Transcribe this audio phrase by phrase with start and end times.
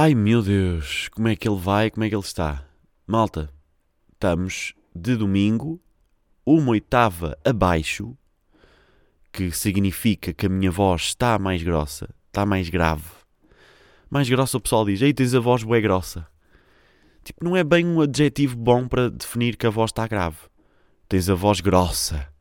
[0.00, 2.64] Ai meu Deus, como é que ele vai, como é que ele está?
[3.04, 3.52] Malta,
[4.12, 5.82] estamos de domingo,
[6.46, 8.16] uma oitava abaixo,
[9.32, 13.10] que significa que a minha voz está mais grossa, está mais grave.
[14.08, 16.28] Mais grossa o pessoal diz, ei, tens a voz bué grossa.
[17.24, 20.38] Tipo, não é bem um adjetivo bom para definir que a voz está grave.
[21.08, 22.32] Tens a voz grossa.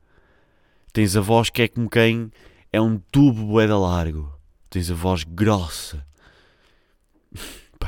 [0.94, 2.30] Tens a voz que é como quem
[2.72, 4.32] é um tubo bué largo.
[4.70, 6.07] Tens a voz grossa.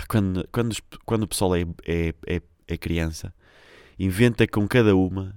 [0.07, 3.33] Quando, quando, quando o pessoal é, é, é, é criança,
[3.97, 5.35] inventa com cada uma.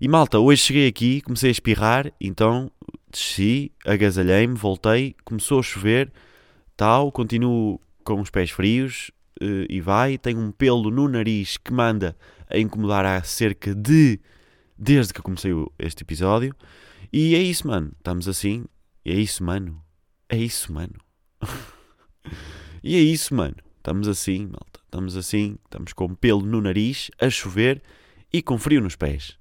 [0.00, 2.70] E malta, hoje cheguei aqui, comecei a espirrar, então
[3.10, 6.12] desci, agasalhei-me, voltei, começou a chover,
[6.76, 10.18] tal, continuo com os pés frios uh, e vai.
[10.18, 12.16] Tenho um pelo no nariz que manda
[12.50, 14.20] a incomodar há cerca de.
[14.78, 16.54] desde que comecei este episódio.
[17.12, 17.92] E é isso, mano.
[17.96, 18.64] Estamos assim.
[19.04, 19.80] É isso, mano.
[20.28, 20.94] É isso, mano.
[22.82, 23.56] e é isso, mano.
[23.84, 24.80] Estamos assim, malta.
[24.82, 25.58] Estamos assim.
[25.62, 27.82] Estamos com pelo no nariz, a chover
[28.32, 29.36] e com frio nos pés.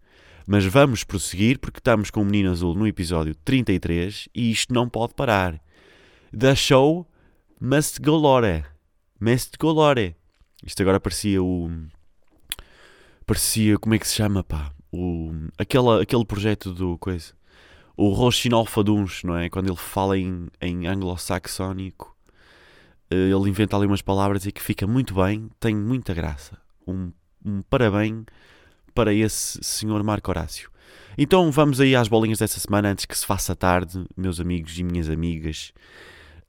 [0.46, 4.90] Mas vamos prosseguir porque estamos com o Menino Azul no episódio 33 e isto não
[4.90, 5.62] pode parar.
[6.38, 7.10] The show
[7.58, 8.66] must go lore.
[9.18, 10.14] Must go lore.
[10.62, 11.72] Isto agora parecia o.
[13.26, 13.80] Parecia.
[13.80, 14.74] Como é que se chama, pá?
[14.92, 16.98] O, aquela, aquele projeto do.
[16.98, 17.34] coisa
[17.96, 19.50] o Rochinol Faduns, não é?
[19.50, 22.13] Quando ele fala em, em anglo-saxónico,
[23.14, 26.58] ele inventa ali umas palavras e que fica muito bem, tem muita graça.
[26.88, 27.12] Um,
[27.46, 28.26] um parabéns
[28.94, 30.70] para esse senhor Marco Horácio.
[31.18, 34.84] Então vamos aí às bolinhas dessa semana antes que se faça tarde, meus amigos e
[34.84, 35.74] minhas amigas.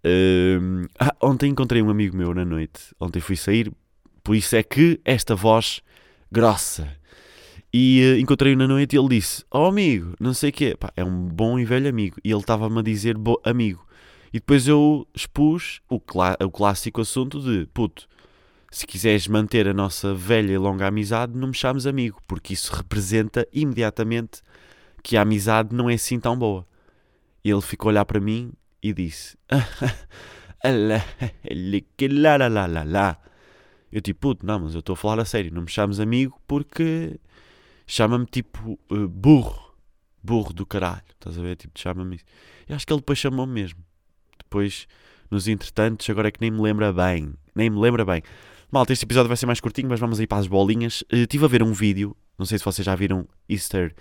[0.05, 2.95] Uh, ah, ontem encontrei um amigo meu na noite.
[3.01, 3.73] Ontem fui sair,
[4.23, 5.81] por isso é que esta voz
[6.31, 6.89] grossa
[7.77, 10.77] e uh, encontrei-o na noite e ele disse: Oh amigo, não sei o quê.
[10.79, 12.17] Pá, é um bom e velho amigo.
[12.23, 13.85] E ele estava-me a dizer amigo.
[14.35, 18.09] E depois eu expus o, clá o clássico assunto de: Puto,
[18.69, 22.75] se quiseres manter a nossa velha e longa amizade, não me chames amigo, porque isso
[22.75, 24.43] representa imediatamente
[25.05, 26.67] que a amizade não é assim tão boa.
[27.45, 28.53] E ele ficou a olhar para mim
[28.83, 29.39] e disse:
[33.93, 36.41] Eu tipo, puto, não, mas eu estou a falar a sério, não me chames amigo
[36.49, 37.21] porque
[37.87, 39.77] chama-me tipo uh, burro,
[40.21, 41.55] burro do caralho, estás a ver?
[41.55, 42.25] Tipo, chama-me isso.
[42.69, 43.79] E acho que ele depois chamou-me mesmo.
[44.43, 44.87] Depois,
[45.31, 48.23] nos entretantos, agora é que nem me lembra bem, nem me lembra bem.
[48.71, 51.03] Malta, este episódio vai ser mais curtinho, mas vamos aí para as bolinhas.
[51.13, 53.95] Uh, estive a ver um vídeo, não sei se vocês já viram Easter,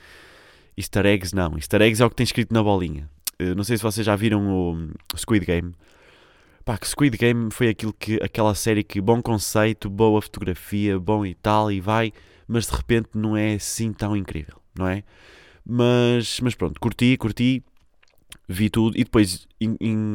[0.77, 1.55] Easter eggs, não.
[1.55, 3.09] Easter eggs é o que tem escrito na bolinha.
[3.41, 5.73] Uh, não sei se vocês já viram o, o Squid Game.
[6.65, 11.25] Pá, que Squid Game foi aquilo que, aquela série que bom conceito, boa fotografia, bom
[11.25, 12.13] e tal, e vai
[12.47, 15.03] mas de repente não é assim tão incrível, não é?
[15.65, 17.63] Mas, mas pronto, curti, curti,
[18.53, 19.47] vi tudo e depois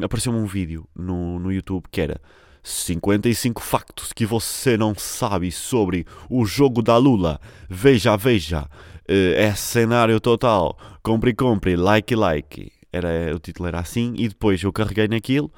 [0.02, 2.20] apareceu-me um vídeo no, no YouTube que era
[2.62, 7.40] 55 factos que você não sabe sobre o jogo da Lula.
[7.68, 8.68] Veja, veja.
[9.06, 10.76] Eh, é cenário total.
[11.02, 11.76] Compre, compre.
[11.76, 12.72] Like, like.
[12.92, 14.14] Era, o título era assim.
[14.18, 15.50] E depois eu carreguei naquilo.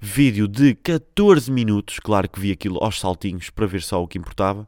[0.00, 1.98] Vídeo de 14 minutos.
[1.98, 4.66] Claro que vi aquilo aos saltinhos para ver só o que importava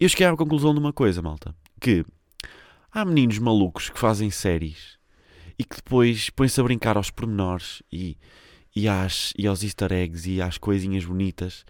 [0.00, 1.54] eu cheguei à conclusão de uma coisa, malta.
[1.78, 2.02] Que
[2.90, 4.98] há meninos malucos que fazem séries
[5.60, 8.16] e que depois põem-se a brincar aos pormenores e,
[8.74, 11.66] e, às, e aos easter eggs e às coisinhas bonitas,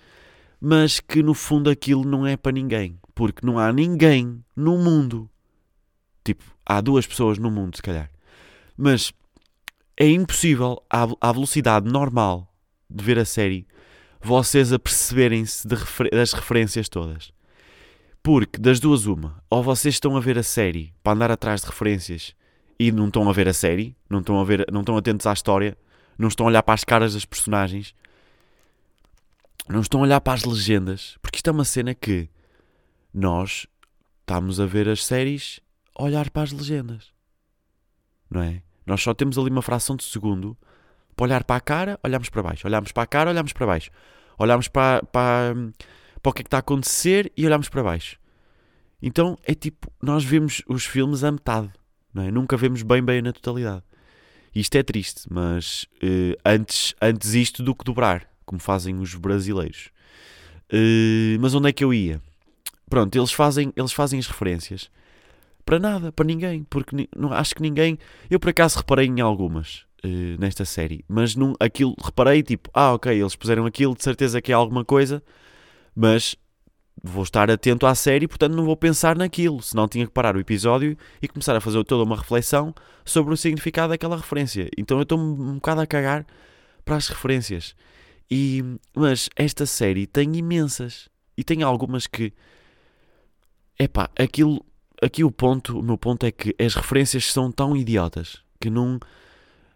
[0.60, 3.00] mas que no fundo aquilo não é para ninguém.
[3.16, 5.28] Porque não há ninguém no mundo.
[6.22, 8.08] Tipo, há duas pessoas no mundo, se calhar.
[8.76, 9.12] Mas
[9.96, 12.54] é impossível, à, à velocidade normal
[12.88, 13.66] de ver a série,
[14.20, 17.32] vocês aperceberem-se refer das referências todas.
[18.22, 21.66] Porque das duas, uma, ou vocês estão a ver a série para andar atrás de
[21.66, 22.38] referências
[22.80, 25.34] e não estão a ver a série, não estão, a ver, não estão atentos à
[25.34, 25.76] história,
[26.16, 27.94] não estão a olhar para as caras das personagens,
[29.68, 32.30] não estão a olhar para as legendas, porque isto é uma cena que
[33.12, 33.66] nós
[34.20, 35.60] estamos a ver as séries
[35.94, 37.12] a olhar para as legendas,
[38.30, 38.62] não é?
[38.86, 40.56] Nós só temos ali uma fração de segundo
[41.14, 43.90] para olhar para a cara, olhamos para baixo, olhamos para a cara, olhamos para baixo,
[44.38, 45.54] olhamos para, para
[46.22, 48.18] para o que é que está a acontecer e olhamos para baixo.
[49.02, 51.70] Então é tipo, nós vemos os filmes a metade,
[52.12, 52.30] não é?
[52.30, 53.82] nunca vemos bem bem na totalidade.
[54.54, 59.90] Isto é triste, mas uh, antes, antes isto do que dobrar, como fazem os brasileiros.
[60.72, 62.20] Uh, mas onde é que eu ia?
[62.88, 64.90] Pronto, eles fazem, eles fazem as referências
[65.64, 67.96] para nada, para ninguém, porque não, acho que ninguém.
[68.28, 72.94] Eu por acaso reparei em algumas uh, nesta série, mas não, aquilo reparei tipo, ah,
[72.94, 75.22] ok, eles puseram aquilo, de certeza que é alguma coisa,
[75.94, 76.34] mas
[77.02, 80.40] vou estar atento à série, portanto não vou pensar naquilo, senão tinha que parar o
[80.40, 82.74] episódio e começar a fazer toda uma reflexão
[83.04, 84.68] sobre o significado daquela referência.
[84.76, 86.26] Então eu estou um bocado a cagar
[86.84, 87.74] para as referências.
[88.30, 88.62] E,
[88.94, 91.08] mas esta série tem imensas.
[91.36, 92.32] E tem algumas que.
[93.78, 94.64] Epá, aquilo.
[95.02, 99.00] Aqui o ponto, o meu ponto é que as referências são tão idiotas que não.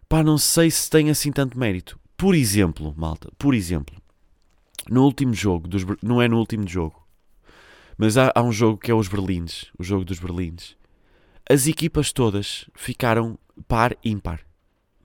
[0.07, 1.99] Pá, não sei se tem assim tanto mérito.
[2.15, 3.95] Por exemplo, malta, por exemplo,
[4.89, 7.04] no último jogo, dos, não é no último jogo,
[7.97, 10.75] mas há, há um jogo que é os Berlins, o jogo dos Berlins.
[11.49, 13.37] As equipas todas ficaram
[13.67, 14.41] par-ímpar.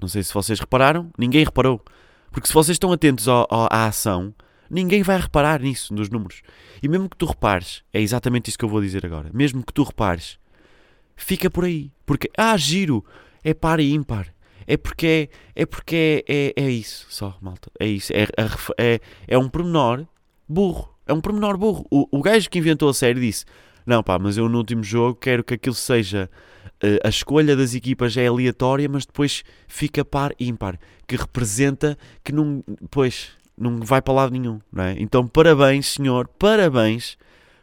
[0.00, 1.82] Não sei se vocês repararam, ninguém reparou.
[2.30, 4.34] Porque se vocês estão atentos ao, ao, à ação,
[4.70, 6.42] ninguém vai reparar nisso, nos números.
[6.82, 9.30] E mesmo que tu repares, é exatamente isso que eu vou dizer agora.
[9.32, 10.38] Mesmo que tu repares,
[11.16, 11.92] fica por aí.
[12.06, 13.04] Porque, ah, giro,
[13.44, 14.32] é par e ímpar.
[14.66, 17.70] É porque é, é, porque é, é, é isso só, malta.
[17.78, 18.12] É isso.
[18.12, 18.26] É,
[18.78, 20.06] é, é um pormenor
[20.48, 20.89] burro.
[21.10, 21.84] É um pormenor burro.
[21.90, 23.44] O, o gajo que inventou a série disse:
[23.84, 26.30] Não, pá, mas eu no último jogo quero que aquilo seja.
[26.82, 30.78] Uh, a escolha das equipas é aleatória, mas depois fica par ímpar.
[31.08, 32.62] Que representa que não.
[32.92, 34.94] Pois, não vai para lado nenhum, não é?
[35.00, 37.18] Então, parabéns, senhor, parabéns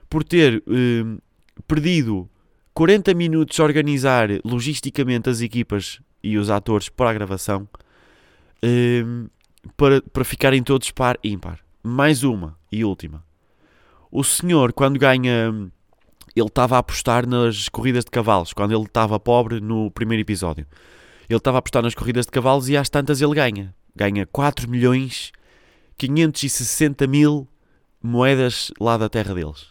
[0.09, 1.21] por ter uh,
[1.65, 2.29] perdido
[2.73, 7.67] 40 minutos a organizar logisticamente as equipas e os atores para a gravação
[8.61, 9.29] uh,
[9.77, 11.59] para, para ficarem todos par ímpar.
[11.81, 13.26] Mais uma e última.
[14.11, 15.53] O senhor, quando ganha.
[16.35, 20.67] Ele estava a apostar nas corridas de cavalos, quando ele estava pobre no primeiro episódio.
[21.27, 23.73] Ele estava a apostar nas corridas de cavalos e às tantas ele ganha.
[23.95, 25.31] Ganha 4 milhões
[25.97, 27.47] 560 mil
[28.01, 29.67] moedas lá da terra deles.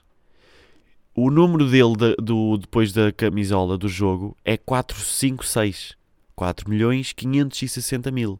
[1.15, 5.95] O número dele de, do, depois da camisola do jogo é 456.
[6.35, 8.39] 4 milhões 560 mil.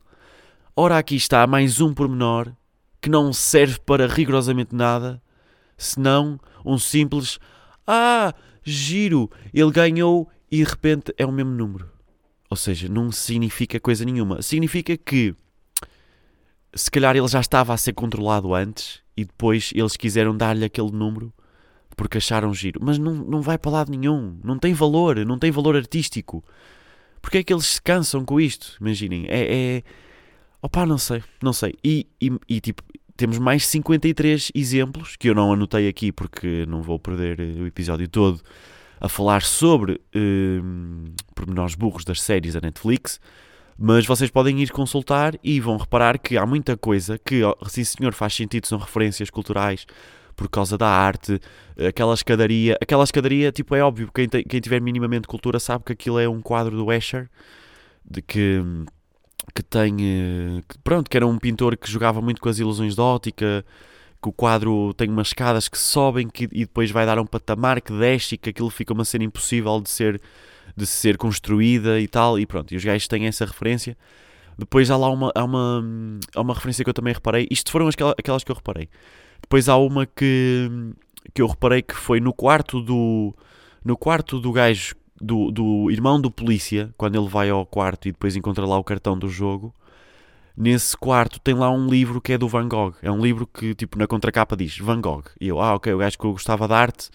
[0.77, 2.53] Ora, aqui está mais um pormenor
[3.01, 5.23] que não serve para rigorosamente nada,
[5.77, 7.39] senão um simples
[7.87, 11.89] Ah, giro, ele ganhou e de repente é o mesmo número.
[12.51, 14.43] Ou seja, não significa coisa nenhuma.
[14.43, 15.35] Significa que
[16.75, 20.91] se calhar ele já estava a ser controlado antes e depois eles quiseram dar-lhe aquele
[20.91, 21.33] número
[21.97, 22.79] porque acharam giro.
[22.83, 24.39] Mas não, não vai para lado nenhum.
[24.45, 25.17] Não tem valor.
[25.25, 26.45] Não tem valor artístico.
[27.23, 28.77] Porque é que eles se cansam com isto?
[28.81, 29.25] Imaginem.
[29.29, 29.77] É.
[29.79, 29.83] é...
[30.61, 31.25] Opá, não sei.
[31.43, 31.75] Não sei.
[31.83, 32.83] E, e, e tipo,
[33.17, 38.09] temos mais 53 exemplos que eu não anotei aqui porque não vou perder o episódio
[38.09, 38.41] todo
[39.01, 41.05] a falar sobre um,
[41.35, 43.21] pormenores burros das séries da Netflix.
[43.79, 48.15] Mas vocês podem ir consultar e vão reparar que há muita coisa que, sim senhor,
[48.15, 49.87] faz sentido, são referências culturais
[50.35, 51.41] por causa da arte,
[51.89, 52.77] aquela escadaria.
[52.81, 56.29] Aquela escadaria, tipo, é óbvio, quem, te, quem tiver minimamente cultura sabe que aquilo é
[56.29, 57.29] um quadro do Escher,
[58.09, 58.63] de que,
[59.55, 59.97] que tem.
[60.01, 63.65] Eh, que, pronto, que era um pintor que jogava muito com as ilusões de ótica.
[64.23, 67.81] Que o quadro tem umas escadas que sobem que, e depois vai dar um patamar
[67.81, 70.21] que desce e que aquilo fica uma cena impossível de ser
[70.77, 73.97] de ser construída e tal, e pronto, e os gajos têm essa referência.
[74.59, 75.85] Depois há lá uma, há uma,
[76.35, 78.89] há uma referência que eu também reparei, isto foram aquelas que eu reparei.
[79.41, 80.69] Depois há uma que,
[81.35, 83.35] que eu reparei que foi no quarto do,
[83.85, 88.13] no quarto do gajo, do, do irmão do polícia, quando ele vai ao quarto e
[88.13, 89.75] depois encontra lá o cartão do jogo.
[90.57, 92.95] Nesse quarto tem lá um livro que é do Van Gogh.
[93.03, 95.25] É um livro que, tipo, na contracapa diz Van Gogh.
[95.39, 97.11] E eu, ah, ok, o gajo que eu gostava de arte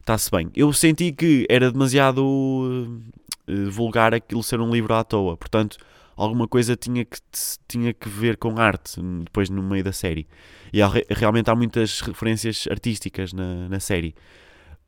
[0.00, 0.50] está-se bem.
[0.54, 5.76] Eu senti que era demasiado uh, vulgar aquilo ser um livro à toa, portanto,
[6.16, 7.18] alguma coisa tinha que,
[7.68, 10.26] tinha que ver com arte depois no meio da série.
[10.72, 14.14] E há, realmente há muitas referências artísticas na, na série.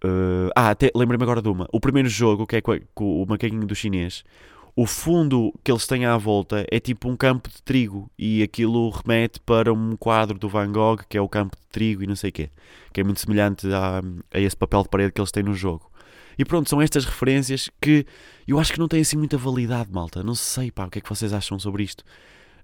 [0.04, 1.68] Uh, ah, até lembrei-me agora de uma.
[1.72, 4.24] O primeiro jogo, que é com, com o macaquinho do chinês,
[4.76, 8.88] o fundo que eles têm à volta é tipo um campo de trigo e aquilo
[8.90, 12.14] remete para um quadro do Van Gogh que é o campo de trigo e não
[12.14, 12.50] sei o quê,
[12.92, 14.00] que é muito semelhante a,
[14.32, 15.90] a esse papel de parede que eles têm no jogo.
[16.38, 18.06] E pronto, são estas referências que
[18.46, 20.22] eu acho que não têm assim muita validade, malta.
[20.22, 22.04] Não sei, pá, o que é que vocês acham sobre isto?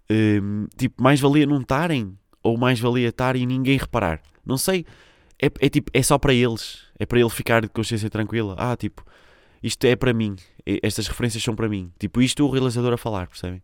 [0.09, 4.23] Um, tipo, mais valia não estarem ou mais valia estar e ninguém reparar?
[4.47, 4.87] Não sei.
[5.43, 6.84] É, é tipo, é só para eles.
[6.99, 8.55] É para ele ficar de consciência tranquila.
[8.59, 9.05] Ah, tipo,
[9.63, 10.37] isto é para mim,
[10.83, 11.93] estas referências são para mim.
[11.99, 13.63] Tipo, isto o realizador a falar, percebem?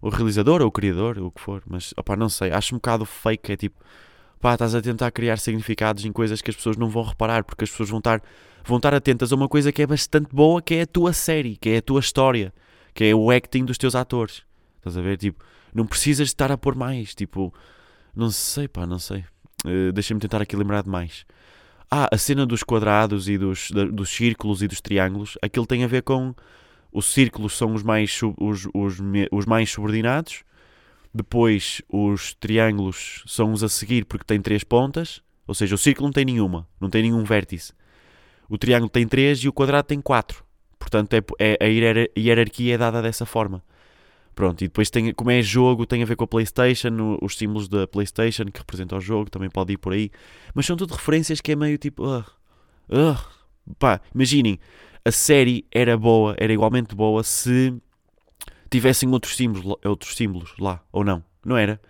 [0.00, 3.04] O realizador ou o criador, o que for, mas opá, não sei, acho um bocado
[3.04, 3.52] fake.
[3.52, 3.82] É tipo,
[4.40, 7.64] pá, estás a tentar criar significados em coisas que as pessoas não vão reparar, porque
[7.64, 8.22] as pessoas vão estar,
[8.64, 11.56] vão estar atentas a uma coisa que é bastante boa, que é a tua série,
[11.56, 12.52] que é a tua história,
[12.94, 14.42] que é o acting dos teus atores.
[14.78, 15.16] Estás a ver?
[15.16, 15.44] Tipo,
[15.74, 17.14] não precisas de estar a pôr mais.
[17.14, 17.52] Tipo,
[18.14, 19.24] não sei, pá, não sei.
[19.64, 21.26] Uh, Deixa-me tentar aqui lembrar de mais.
[21.90, 25.86] Ah, a cena dos quadrados e dos, dos círculos e dos triângulos, aquilo tem a
[25.86, 26.34] ver com.
[26.92, 28.98] Os círculos são os mais, os, os,
[29.30, 30.42] os mais subordinados,
[31.12, 36.08] depois os triângulos são os a seguir porque têm três pontas, ou seja, o círculo
[36.08, 37.72] não tem nenhuma, não tem nenhum vértice.
[38.48, 40.44] O triângulo tem três e o quadrado tem quatro.
[40.78, 43.62] Portanto, é, é, a hierarquia é dada dessa forma.
[44.38, 47.66] Pronto, e depois tem, como é jogo, tem a ver com a Playstation, os símbolos
[47.66, 50.12] da Playstation que representam o jogo, também pode ir por aí.
[50.54, 52.06] Mas são tudo referências que é meio tipo.
[52.06, 52.24] Uh,
[52.88, 53.18] uh.
[53.80, 54.60] Pá, imaginem,
[55.04, 57.74] a série era boa, era igualmente boa se
[58.70, 61.20] tivessem outros símbolos, outros símbolos lá, ou não.
[61.44, 61.80] Não era?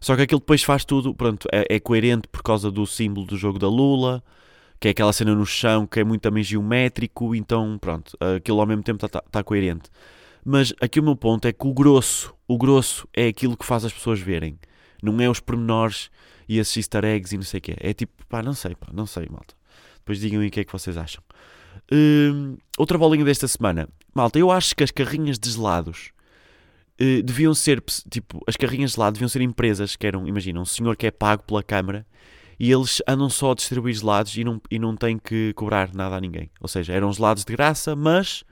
[0.00, 3.36] Só que aquilo depois faz tudo, pronto, é, é coerente por causa do símbolo do
[3.36, 4.20] jogo da Lula,
[4.80, 8.66] que é aquela cena no chão que é muito também geométrico, então pronto, aquilo ao
[8.66, 9.88] mesmo tempo está tá coerente.
[10.44, 13.84] Mas aqui o meu ponto é que o grosso, o grosso é aquilo que faz
[13.84, 14.58] as pessoas verem.
[15.02, 16.10] Não é os pormenores
[16.48, 17.76] e esses easter eggs e não sei o quê.
[17.80, 19.54] É tipo, pá, não sei, pá, não sei, malta.
[19.96, 21.22] Depois digam aí o que é que vocês acham.
[21.90, 23.88] Hum, outra bolinha desta semana.
[24.14, 26.12] Malta, eu acho que as carrinhas de gelados
[26.98, 30.64] eh, deviam ser, tipo, as carrinhas de gelado deviam ser empresas que eram, imagina, um
[30.64, 32.06] senhor que é pago pela Câmara
[32.58, 36.16] e eles andam só a distribuir gelados e não, e não têm que cobrar nada
[36.16, 36.50] a ninguém.
[36.60, 38.44] Ou seja, eram gelados de graça, mas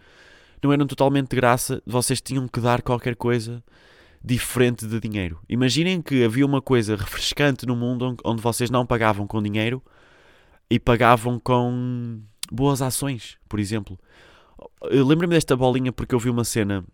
[0.63, 3.63] não eram totalmente de graça, vocês tinham que dar qualquer coisa
[4.25, 5.41] diferente de dinheiro.
[5.49, 9.83] Imaginem que havia uma coisa refrescante no mundo onde- vocês não pagavam com dinheiro
[10.71, 13.99] e pagavam com boas ações, por exemplo.
[14.91, 16.85] Lembro-me desta bolinha porque eu vi uma cena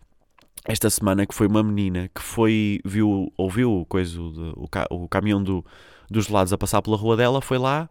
[0.64, 5.06] esta semana que foi uma menina que foi, viu, ouviu o, coisa, o, ca- o
[5.08, 5.64] caminhão do,
[6.10, 7.88] dos gelados a passar pela rua dela, foi lá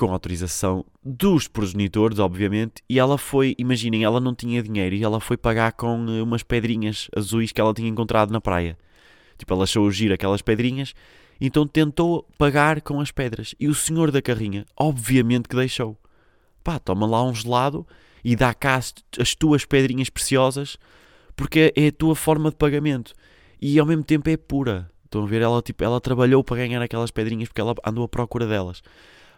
[0.00, 5.20] com autorização dos progenitores, obviamente, e ela foi, imaginem, ela não tinha dinheiro e ela
[5.20, 8.78] foi pagar com eh, umas pedrinhas azuis que ela tinha encontrado na praia.
[9.36, 10.94] Tipo, ela achou giro aquelas pedrinhas,
[11.38, 13.54] então tentou pagar com as pedras.
[13.60, 15.98] E o senhor da carrinha, obviamente que deixou.
[16.64, 17.86] Pá, toma lá um gelado
[18.24, 20.78] e dá cá as, as tuas pedrinhas preciosas,
[21.36, 23.12] porque é a tua forma de pagamento.
[23.60, 24.90] E ao mesmo tempo é pura.
[25.04, 25.42] Estão a ver?
[25.42, 28.82] Ela, tipo, ela trabalhou para ganhar aquelas pedrinhas porque ela andou à procura delas.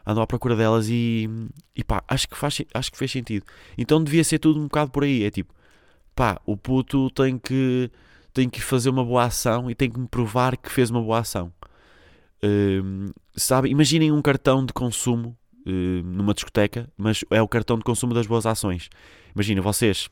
[0.07, 1.29] Andou à procura delas e,
[1.77, 3.47] e pá, acho que, faz, acho que fez sentido.
[3.79, 5.25] Então devia ser tudo um bocado por aí.
[5.25, 5.55] É tipo,
[6.15, 7.91] pá, o puto tem que,
[8.35, 11.21] tem que fazer uma boa ação e tem que me provar que fez uma boa
[11.21, 11.53] ação.
[12.43, 13.69] Hum, sabe?
[13.71, 18.27] Imaginem um cartão de consumo hum, numa discoteca, mas é o cartão de consumo das
[18.27, 18.89] boas ações.
[19.35, 20.09] Imagina, vocês,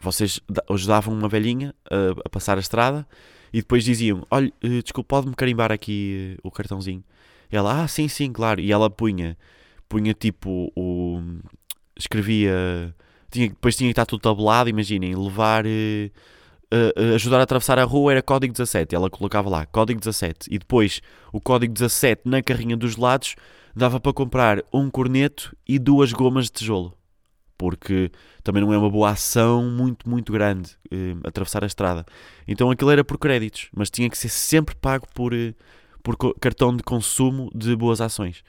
[0.00, 3.06] vocês da- ajudavam uma velhinha a, a passar a estrada
[3.52, 7.02] e depois diziam: Olha, eh, desculpa, pode-me carimbar aqui eh, o cartãozinho?
[7.50, 8.60] Ela, ah, sim, sim, claro.
[8.60, 9.36] E ela punha,
[9.88, 11.20] punha tipo o.
[11.96, 12.94] Escrevia.
[13.30, 15.66] Tinha, depois tinha que estar tudo tabelado, imaginem, levar.
[15.66, 16.10] eh,
[16.70, 18.94] eh, eh, ajudar a atravessar a rua era código 17.
[18.94, 20.48] Ela colocava lá, código 17.
[20.50, 21.00] E depois
[21.32, 23.36] o código 17 na carrinha dos lados
[23.74, 26.94] dava para comprar um corneto e duas gomas de tijolo.
[27.56, 28.10] Porque
[28.44, 30.76] também não é uma boa ação muito, muito grande
[31.24, 32.04] atravessar a estrada.
[32.46, 35.32] Então aquilo era por créditos, mas tinha que ser sempre pago por,
[36.02, 38.42] por cartão de consumo de boas ações.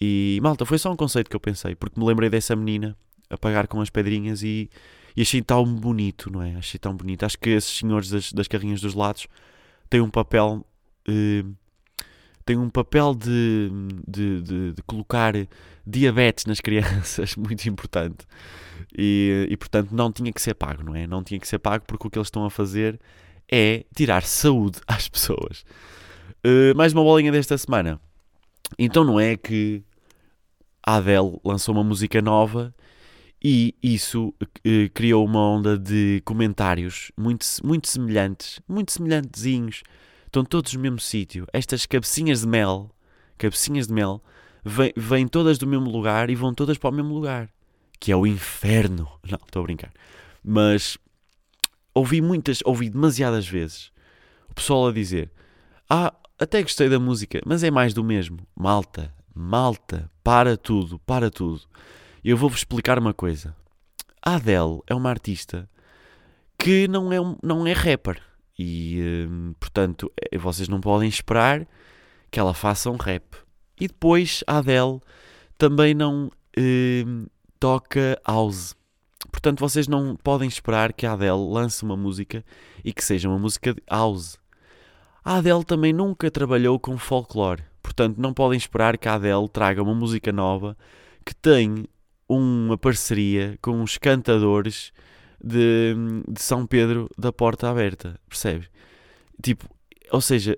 [0.00, 2.96] E malta, foi só um conceito que eu pensei, porque me lembrei dessa menina
[3.30, 4.70] a pagar com as pedrinhas e,
[5.16, 6.54] e achei tão bonito, não é?
[6.56, 7.24] Achei tão bonito.
[7.24, 9.26] Acho que esses senhores das, das carrinhas dos lados
[9.88, 10.64] têm um papel.
[11.08, 11.44] eh,
[12.44, 13.70] têm um papel de,
[14.06, 15.34] de, de, de colocar
[15.84, 18.24] diabetes nas crianças muito importante.
[18.96, 21.06] E, e portanto não tinha que ser pago, não é?
[21.06, 23.00] Não tinha que ser pago porque o que eles estão a fazer
[23.50, 25.64] é tirar saúde às pessoas.
[26.48, 28.00] Eh, mais uma bolinha desta semana.
[28.78, 29.82] Então não é que
[30.80, 32.72] a Adele lançou uma música nova
[33.42, 34.32] e isso
[34.64, 39.82] eh, criou uma onda de comentários muito, muito semelhantes, muito semelhantezinhos.
[40.24, 41.48] Estão todos no mesmo sítio.
[41.52, 42.92] Estas cabecinhas de mel,
[43.36, 44.22] cabecinhas de mel,
[44.64, 47.50] vêm, vêm todas do mesmo lugar e vão todas para o mesmo lugar,
[47.98, 49.08] que é o inferno.
[49.28, 49.92] Não, estou a brincar.
[50.44, 50.96] Mas
[51.92, 53.90] ouvi muitas, ouvi demasiadas vezes
[54.48, 55.28] o pessoal a dizer:
[55.90, 58.38] Ah, até gostei da música, mas é mais do mesmo.
[58.54, 61.62] Malta, malta, para tudo, para tudo.
[62.22, 63.54] Eu vou-vos explicar uma coisa.
[64.20, 65.68] A Adele é uma artista
[66.58, 68.20] que não é, não é rapper.
[68.58, 71.66] E, hum, portanto, eh, vocês não podem esperar
[72.30, 73.36] que ela faça um rap.
[73.80, 75.00] E depois, a Adele
[75.56, 77.26] também não hum,
[77.60, 78.74] toca house.
[79.30, 82.44] Portanto, vocês não podem esperar que a Adele lance uma música
[82.84, 84.38] e que seja uma música de house.
[85.26, 87.64] A Adele também nunca trabalhou com folclore.
[87.82, 90.76] Portanto, não podem esperar que a Adele traga uma música nova
[91.24, 91.84] que tem
[92.28, 94.92] uma parceria com os cantadores
[95.42, 95.96] de,
[96.28, 98.20] de São Pedro da Porta Aberta.
[98.28, 98.70] Percebes?
[99.42, 99.68] Tipo,
[100.12, 100.56] ou seja,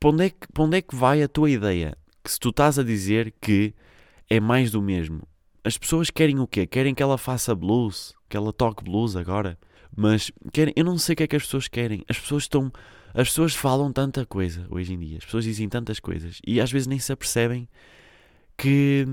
[0.00, 1.96] para onde, é que, para onde é que vai a tua ideia?
[2.24, 3.72] Que se tu estás a dizer que
[4.28, 5.22] é mais do mesmo.
[5.62, 6.66] As pessoas querem o quê?
[6.66, 8.16] Querem que ela faça blues?
[8.28, 9.56] Que ela toque blues agora?
[9.96, 12.04] Mas querem, eu não sei o que é que as pessoas querem.
[12.08, 12.72] As pessoas estão.
[13.18, 15.18] As pessoas falam tanta coisa hoje em dia.
[15.18, 16.40] As pessoas dizem tantas coisas.
[16.46, 17.68] E às vezes nem se apercebem
[18.56, 19.04] que,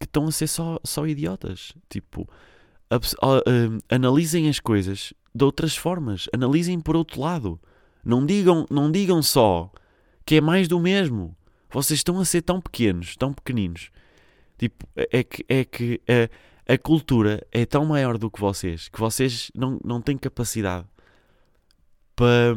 [0.00, 1.74] que estão a ser só, só idiotas.
[1.90, 2.26] Tipo,
[2.90, 3.40] ah,
[3.90, 6.26] analisem as coisas de outras formas.
[6.32, 7.60] Analisem por outro lado.
[8.02, 9.70] Não digam, não digam só
[10.24, 11.36] que é mais do mesmo.
[11.70, 13.90] Vocês estão a ser tão pequenos, tão pequeninos.
[14.56, 16.00] Tipo, é que, é que
[16.66, 20.86] a, a cultura é tão maior do que vocês que vocês não, não têm capacidade
[22.16, 22.54] para,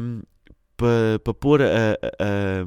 [0.78, 2.66] para, pôr a, a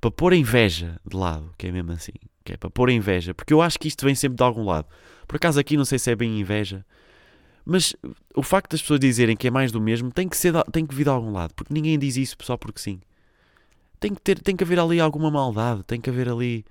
[0.00, 2.12] para pôr a inveja de lado, que é mesmo assim,
[2.44, 4.64] que é para pôr a inveja, porque eu acho que isto vem sempre de algum
[4.64, 4.86] lado.
[5.26, 6.84] Por acaso aqui não sei se é bem inveja,
[7.64, 7.94] mas
[8.34, 10.94] o facto das pessoas dizerem que é mais do mesmo tem que, ser, tem que
[10.94, 13.00] vir de algum lado, porque ninguém diz isso só porque sim.
[13.98, 16.64] Tem que, ter, tem que haver ali alguma maldade, tem que haver ali.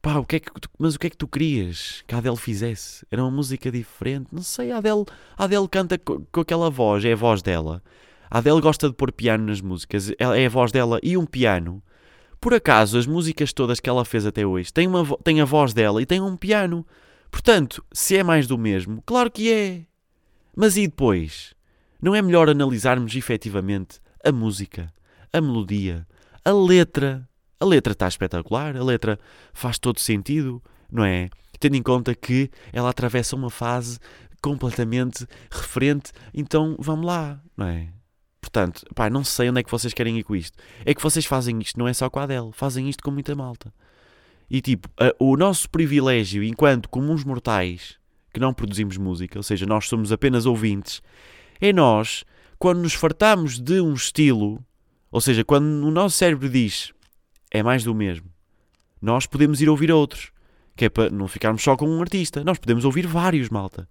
[0.00, 2.18] Pá, o que é que tu, mas o que é que tu querias que a
[2.18, 3.04] Adele fizesse?
[3.10, 4.28] Era uma música diferente?
[4.30, 5.04] Não sei, a Adele,
[5.36, 7.82] a Adele canta com, com aquela voz, é a voz dela.
[8.30, 11.82] A Adele gosta de pôr piano nas músicas, é a voz dela e um piano.
[12.40, 15.72] Por acaso, as músicas todas que ela fez até hoje têm, uma, têm a voz
[15.72, 16.86] dela e têm um piano.
[17.30, 19.82] Portanto, se é mais do mesmo, claro que é.
[20.54, 21.54] Mas e depois?
[22.00, 24.92] Não é melhor analisarmos efetivamente a música,
[25.32, 26.06] a melodia,
[26.44, 27.28] a letra?
[27.58, 29.18] A letra está espetacular, a letra
[29.52, 31.30] faz todo sentido, não é?
[31.58, 33.98] Tendo em conta que ela atravessa uma fase
[34.42, 37.95] completamente referente, então vamos lá, não é?
[38.46, 40.56] Portanto, pá, não sei onde é que vocês querem ir com isto.
[40.84, 43.34] É que vocês fazem isto, não é só com a Adele, fazem isto com muita
[43.34, 43.74] malta.
[44.48, 47.98] E tipo, a, o nosso privilégio enquanto comuns mortais
[48.32, 51.02] que não produzimos música, ou seja, nós somos apenas ouvintes,
[51.60, 52.24] é nós,
[52.56, 54.64] quando nos fartamos de um estilo,
[55.10, 56.92] ou seja, quando o nosso cérebro diz
[57.50, 58.30] é mais do mesmo,
[59.02, 60.30] nós podemos ir ouvir outros,
[60.76, 62.44] que é para não ficarmos só com um artista.
[62.44, 63.88] Nós podemos ouvir vários, malta.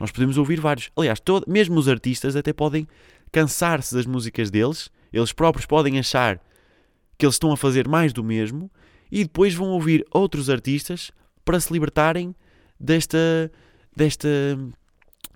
[0.00, 0.90] Nós podemos ouvir vários.
[0.96, 2.86] Aliás, todo, mesmo os artistas até podem
[3.32, 6.40] cansar-se das músicas deles, eles próprios podem achar
[7.18, 8.70] que eles estão a fazer mais do mesmo
[9.10, 11.10] e depois vão ouvir outros artistas
[11.44, 12.34] para se libertarem
[12.78, 13.50] desta
[13.94, 14.28] desta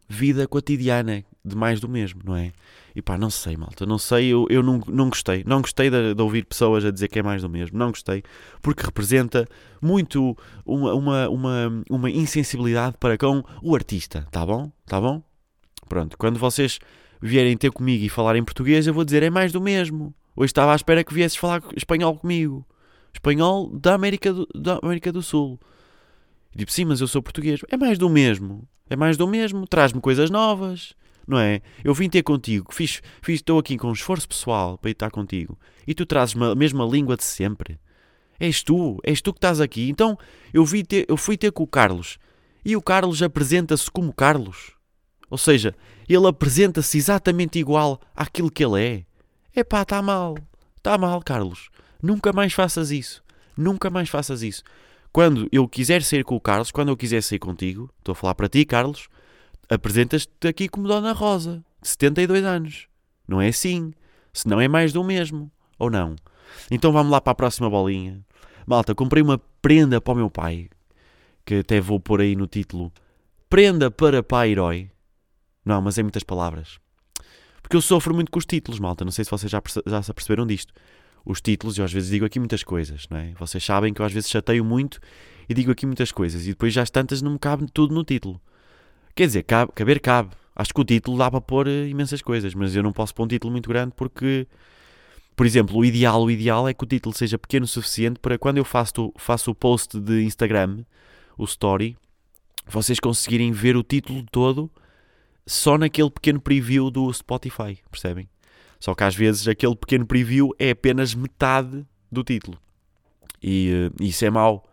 [0.08, 2.52] vida cotidiana de mais do mesmo, não é?
[2.96, 5.42] E pá, não sei, malta, não sei, eu, eu não, não gostei.
[5.46, 8.22] Não gostei de, de, ouvir pessoas a dizer que é mais do mesmo, não gostei,
[8.62, 9.46] porque representa
[9.82, 14.70] muito uma, uma, uma, uma insensibilidade para com o artista, tá bom?
[14.86, 15.22] Tá bom?
[15.88, 16.78] Pronto, quando vocês
[17.28, 20.14] vierem ter comigo e falar em português, eu vou dizer é mais do mesmo.
[20.36, 22.66] Hoje estava à espera que viesses falar espanhol comigo.
[23.12, 25.58] Espanhol da América do, da América do Sul.
[26.54, 27.60] E tipo, sim, mas eu sou português.
[27.70, 28.68] É mais do mesmo.
[28.90, 29.66] É mais do mesmo.
[29.66, 30.94] Traz-me coisas novas.
[31.26, 31.62] Não é?
[31.82, 32.74] Eu vim ter contigo.
[32.74, 35.58] Fiz, fiz, estou aqui com um esforço pessoal para estar contigo.
[35.86, 37.78] E tu trazes a mesma língua de sempre.
[38.38, 38.98] És tu.
[39.02, 39.88] És tu que estás aqui.
[39.88, 40.18] Então,
[40.52, 42.18] eu, vi ter, eu fui ter com o Carlos.
[42.64, 44.73] E o Carlos apresenta-se como Carlos.
[45.34, 45.74] Ou seja,
[46.08, 49.04] ele apresenta-se exatamente igual àquilo que ele é.
[49.60, 50.36] Epá, está mal.
[50.76, 51.70] Está mal, Carlos.
[52.00, 53.20] Nunca mais faças isso.
[53.56, 54.62] Nunca mais faças isso
[55.14, 58.34] quando eu quiser sair com o Carlos, quando eu quiser sair contigo, estou a falar
[58.34, 59.08] para ti, Carlos,
[59.70, 62.88] apresentas-te aqui como Dona Rosa, de 72 anos.
[63.28, 63.94] Não é assim.
[64.32, 65.48] Se não é mais do mesmo.
[65.78, 66.16] Ou não?
[66.68, 68.26] Então vamos lá para a próxima bolinha.
[68.66, 70.68] Malta, comprei uma prenda para o meu pai,
[71.46, 72.92] que até vou pôr aí no título.
[73.48, 74.90] Prenda para pai herói.
[75.64, 76.78] Não, mas é muitas palavras.
[77.62, 79.04] Porque eu sofro muito com os títulos, malta.
[79.04, 80.72] Não sei se vocês já, já se aperceberam disto
[81.24, 83.32] os títulos, eu às vezes digo aqui muitas coisas, não é?
[83.38, 85.00] Vocês sabem que eu às vezes chateio muito
[85.48, 88.04] e digo aqui muitas coisas e depois já as tantas não me cabe tudo no
[88.04, 88.40] título.
[89.14, 90.30] Quer dizer, cabe, caber cabe.
[90.54, 93.24] Acho que o título dá para pôr eh, imensas coisas, mas eu não posso pôr
[93.24, 94.46] um título muito grande porque,
[95.34, 98.38] por exemplo, o ideal, o ideal é que o título seja pequeno o suficiente para
[98.38, 100.84] quando eu faço, faço o post de Instagram,
[101.38, 101.96] o story,
[102.66, 104.70] vocês conseguirem ver o título todo
[105.46, 108.28] só naquele pequeno preview do Spotify, percebem?
[108.80, 112.58] Só que às vezes aquele pequeno preview é apenas metade do título.
[113.42, 114.64] E uh, isso é mau.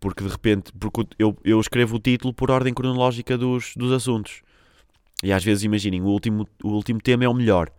[0.00, 4.42] Porque de repente, porque eu, eu escrevo o título por ordem cronológica dos, dos assuntos.
[5.22, 7.70] E às vezes, imaginem, o último, o último tema é o melhor.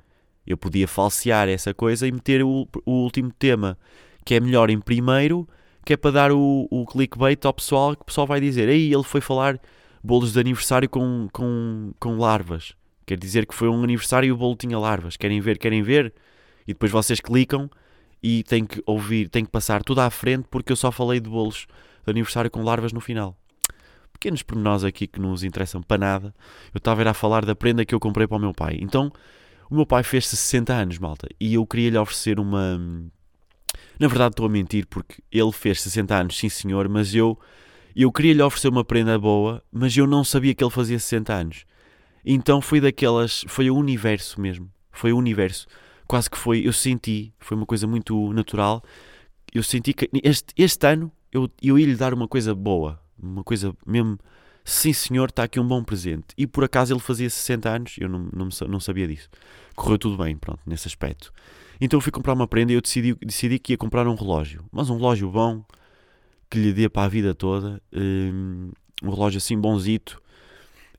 [0.45, 3.77] Eu podia falsear essa coisa e meter o, o último tema
[4.23, 5.47] que é melhor em primeiro,
[5.85, 8.91] que é para dar o, o clickbait ao pessoal, que o pessoal vai dizer: Aí
[8.91, 9.59] ele foi falar
[10.05, 12.73] bolos de aniversário com, com, com larvas.
[13.05, 15.17] Quer dizer que foi um aniversário e o bolo tinha larvas.
[15.17, 16.13] Querem ver, querem ver?
[16.67, 17.69] E depois vocês clicam
[18.21, 21.29] e têm que ouvir, têm que passar tudo à frente porque eu só falei de
[21.29, 21.67] bolos
[22.05, 23.35] de aniversário com larvas no final.
[24.13, 26.35] Pequenos pormenores aqui que não nos interessam para nada.
[26.73, 28.77] Eu estava a falar da prenda que eu comprei para o meu pai.
[28.79, 29.11] Então,
[29.69, 32.79] o meu pai fez 60 anos, malta, e eu queria lhe oferecer uma.
[33.99, 37.37] Na verdade, estou a mentir porque ele fez 60 anos, sim senhor, mas eu.
[37.95, 41.33] Eu queria lhe oferecer uma prenda boa, mas eu não sabia que ele fazia 60
[41.33, 41.65] anos.
[42.25, 43.45] Então foi daquelas.
[43.47, 44.69] Foi o universo mesmo.
[44.91, 45.67] Foi o universo.
[46.07, 46.67] Quase que foi.
[46.67, 47.33] Eu senti.
[47.39, 48.83] Foi uma coisa muito natural.
[49.53, 52.99] Eu senti que este, este ano eu, eu ia lhe dar uma coisa boa.
[53.17, 54.19] Uma coisa mesmo
[54.65, 56.25] sim senhor, está aqui um bom presente.
[56.35, 59.29] E por acaso ele fazia 60 anos, eu não, não, não sabia disso.
[59.75, 61.31] Correu tudo bem, pronto, nesse aspecto.
[61.79, 64.65] Então eu fui comprar uma prenda e eu decidi, decidi que ia comprar um relógio.
[64.71, 65.63] Mas um relógio bom,
[66.49, 67.81] que lhe dê para a vida toda.
[67.93, 68.71] Um,
[69.03, 70.21] um relógio assim bonzito.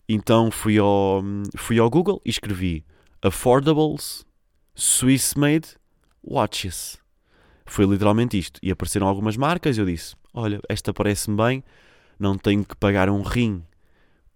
[0.08, 1.22] Então fui ao,
[1.56, 2.84] fui ao Google e escrevi
[3.22, 4.24] Affordables
[4.74, 5.68] Swiss Made
[6.22, 6.98] Watches.
[7.64, 8.60] Foi literalmente isto.
[8.62, 11.64] E apareceram algumas marcas e eu disse: Olha, esta parece-me bem,
[12.18, 13.64] não tenho que pagar um rim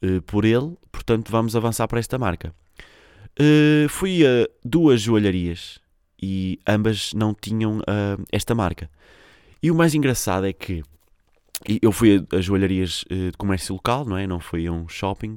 [0.02, 2.54] uh, por ele, portanto vamos avançar para esta marca.
[3.38, 5.78] Uh, fui a duas joalharias
[6.20, 8.90] e ambas não tinham uh, esta marca.
[9.62, 10.82] E o mais engraçado é que
[11.82, 14.26] eu fui a, a joalharias uh, de comércio local, não é?
[14.26, 15.36] Não fui a um shopping.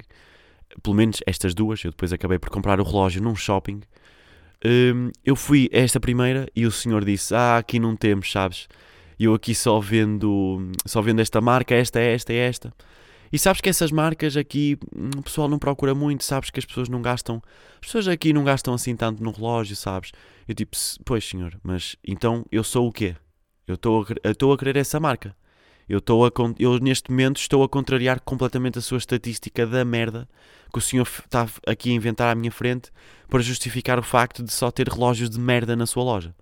[0.82, 1.84] Pelo menos estas duas.
[1.84, 3.82] Eu depois acabei por comprar o relógio num shopping.
[4.66, 8.68] Um, eu fui a esta primeira e o senhor disse: Ah, aqui não temos, sabes?
[9.20, 12.74] Eu aqui só vendo, só vendo esta marca, esta, esta, esta.
[13.32, 16.66] E sabes que essas marcas aqui hum, o pessoal não procura muito, sabes que as
[16.66, 17.42] pessoas não gastam.
[17.76, 20.12] As pessoas aqui não gastam assim tanto no relógio, sabes?
[20.48, 23.16] Eu tipo, pois senhor, mas então eu sou o quê?
[23.68, 25.36] Eu estou a querer essa marca.
[25.88, 30.28] Eu, estou a, eu neste momento estou a contrariar completamente a sua estatística da merda
[30.72, 32.92] que o senhor está aqui a inventar à minha frente
[33.30, 36.34] para justificar o facto de só ter relógios de merda na sua loja.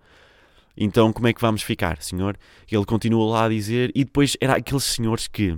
[0.78, 2.38] Então como é que vamos ficar, senhor?
[2.72, 5.58] Ele continua lá a dizer, e depois era aqueles senhores que.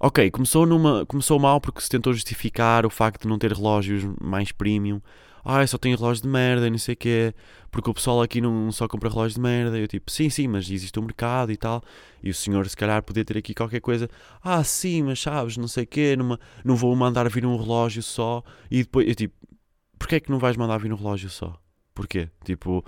[0.00, 4.02] Ok, começou, numa, começou mal porque se tentou justificar o facto de não ter relógios
[4.20, 5.00] mais premium
[5.44, 7.34] ah, só tenho relógios de merda e não sei o quê,
[7.70, 9.78] porque o pessoal aqui não só compra relógios de merda.
[9.78, 11.82] Eu tipo, sim, sim, mas existe um mercado e tal.
[12.22, 14.08] E o senhor, se calhar, podia ter aqui qualquer coisa.
[14.42, 18.02] Ah, sim, mas sabes, não sei o quê, numa, não vou mandar vir um relógio
[18.02, 18.42] só.
[18.70, 19.34] E depois, eu tipo,
[19.98, 21.58] porquê é que não vais mandar vir um relógio só?
[21.94, 22.28] Porquê?
[22.44, 22.84] Tipo,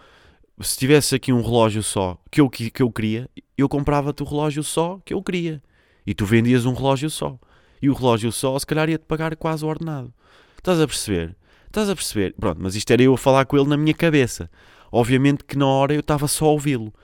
[0.60, 4.26] se tivesse aqui um relógio só que eu, que, que eu queria, eu comprava-te o
[4.26, 5.62] relógio só que eu queria.
[6.06, 7.38] E tu vendias um relógio só.
[7.80, 10.12] E o relógio só, se calhar, ia-te pagar quase o ordenado.
[10.56, 11.36] Estás a perceber?
[11.74, 12.36] Estás a perceber?
[12.38, 14.48] Pronto, mas isto era eu a falar com ele na minha cabeça.
[14.92, 16.94] Obviamente que na hora eu estava só a ouvi-lo.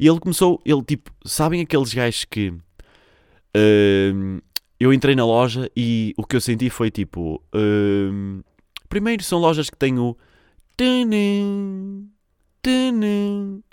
[0.00, 4.42] E ele começou, ele tipo, sabem aqueles gajos que uh,
[4.80, 8.44] eu entrei na loja e o que eu senti foi tipo, uh,
[8.88, 10.16] primeiro são lojas que têm o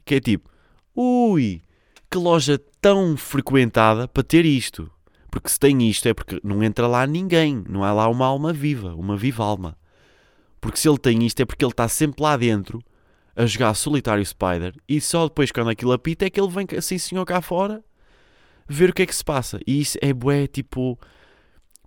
[0.05, 0.51] que é tipo,
[0.95, 1.63] ui,
[2.11, 4.87] que loja tão frequentada para ter isto.
[5.31, 8.53] Porque se tem isto é porque não entra lá ninguém, não há lá uma alma
[8.53, 9.75] viva, uma viva alma.
[10.59, 12.83] Porque se ele tem isto é porque ele está sempre lá dentro
[13.35, 16.97] a jogar solitário Spider e só depois quando aquilo apita é que ele vem assim
[16.97, 17.83] senhor cá fora
[18.67, 19.59] ver o que é que se passa.
[19.65, 20.99] E isso é bué, tipo...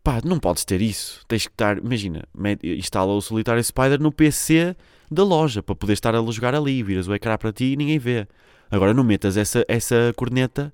[0.02, 1.22] Pá, não podes ter isso.
[1.28, 1.76] Tens que estar...
[1.78, 2.24] Imagina,
[2.62, 4.74] instala o solitário Spider no PC
[5.10, 6.82] da loja para poder estar a jogar ali.
[6.82, 8.26] Viras o ecrã para ti e ninguém vê.
[8.70, 10.72] Agora não metas essa, essa corneta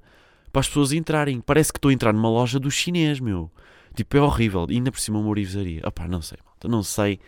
[0.53, 1.41] para as pessoas entrarem.
[1.41, 3.51] Parece que estou a entrar numa loja do chinês, meu.
[3.97, 4.67] Tipo, é horrível.
[4.71, 5.83] E ainda por cima uma orivesaria.
[5.85, 6.69] Opá, não sei, malta.
[6.69, 7.19] Não sei.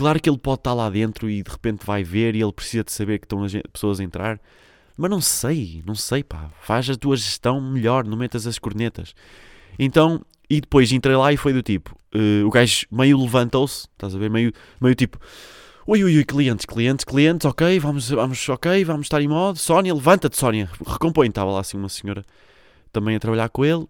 [0.00, 2.82] Claro que ele pode estar lá dentro e de repente vai ver e ele precisa
[2.82, 4.40] de saber que estão as pessoas a entrar.
[4.96, 6.48] Mas não sei, não sei, pá.
[6.62, 9.14] Faz a tua gestão melhor, não metas as cornetas.
[9.78, 14.14] Então, e depois entrei lá e foi do tipo: uh, o gajo meio levantou-se, estás
[14.14, 14.30] a ver?
[14.30, 15.18] Meio, meio tipo:
[15.86, 19.58] ui, ui, ui, clientes, clientes, clientes, ok, vamos, vamos, ok, vamos estar em modo.
[19.58, 21.28] Sónia, levanta-te, Sónia, recompõe.
[21.28, 22.24] Estava lá assim uma senhora
[22.90, 23.86] também a trabalhar com ele.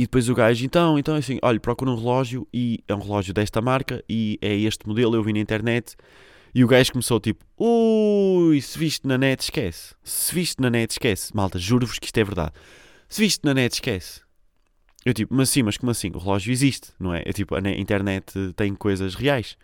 [0.00, 3.34] E depois o gajo, então, então assim, olha, procura um relógio e é um relógio
[3.34, 5.94] desta marca e é este modelo, eu vi na internet.
[6.54, 9.94] E o gajo começou tipo, ui, se viste na net, esquece.
[10.02, 11.36] Se viste na net, esquece.
[11.36, 12.52] Malta, juro-vos que isto é verdade.
[13.10, 14.22] Se viste na net, esquece.
[15.04, 16.10] Eu tipo, mas sim, mas como assim?
[16.14, 17.22] O relógio existe, não é?
[17.26, 19.54] É tipo, a internet tem coisas reais.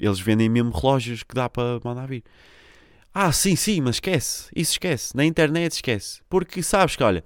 [0.00, 2.24] Eles vendem mesmo relógios que dá para mandar vir.
[3.14, 4.48] Ah, sim, sim, mas esquece.
[4.52, 5.16] Isso esquece.
[5.16, 6.22] Na internet esquece.
[6.28, 7.22] Porque sabes que, olha,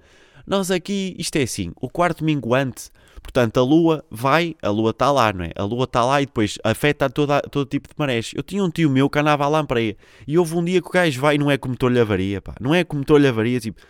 [0.51, 2.91] nós aqui, isto é assim, o quarto minguante,
[3.23, 5.53] portanto a lua vai, a lua está lá, não é?
[5.55, 8.33] A lua está lá e depois afeta toda, todo tipo de marés.
[8.35, 10.91] Eu tinha um tio meu que andava para aí e houve um dia que o
[10.91, 12.57] gajo vai e não é como estou-lhe avaria, pá.
[12.61, 13.81] Não é como estou-lhe avaria, tipo,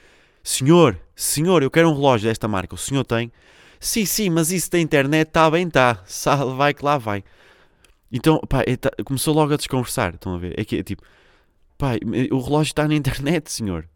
[0.43, 3.33] senhor, senhor, eu quero um relógio desta marca, o senhor tem?
[3.81, 6.05] Sim, sim, mas isso da internet está bem, está.
[6.59, 7.25] Vai que lá vai.
[8.13, 10.61] Então, pá, é, tá, começou logo a desconversar, estão a ver?
[10.61, 11.03] É que é tipo,
[11.79, 11.93] pá,
[12.31, 13.89] o relógio está na internet, senhor.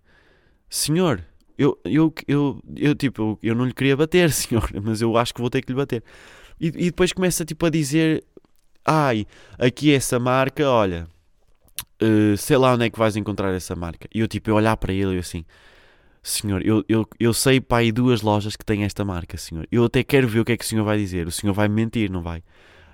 [0.70, 1.22] Senhor,
[1.56, 5.40] eu, eu, eu, eu, tipo, eu, não lhe queria bater, senhor, mas eu acho que
[5.40, 6.02] vou ter que lhe bater.
[6.60, 8.24] E, e depois começa tipo a dizer:
[8.84, 9.26] Ai,
[9.58, 11.06] aqui essa marca, olha,
[12.02, 14.08] uh, sei lá onde é que vais encontrar essa marca.
[14.14, 15.44] E eu tipo, eu olhar para ele e assim:
[16.22, 19.66] Senhor, eu, eu, eu sei para aí duas lojas que têm esta marca, senhor.
[19.70, 21.26] Eu até quero ver o que é que o senhor vai dizer.
[21.26, 22.42] O senhor vai mentir, não vai?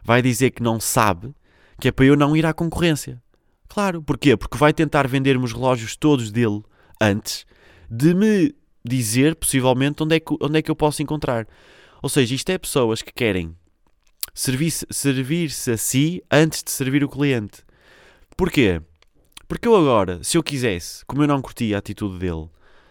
[0.03, 1.35] Vai dizer que não sabe,
[1.79, 3.23] que é para eu não ir à concorrência.
[3.69, 4.37] Claro, porquê?
[4.37, 6.63] Porque vai tentar vender-me os relógios todos dele
[7.01, 7.47] antes
[7.91, 11.47] de me dizer, possivelmente, onde é que, onde é que eu posso encontrar.
[12.03, 13.55] Ou seja, isto é pessoas que querem
[14.33, 17.63] servir-se servir a si antes de servir o cliente.
[18.37, 18.81] Porquê?
[19.49, 22.49] Porque eu agora, se eu quisesse, como eu não curti a atitude dele,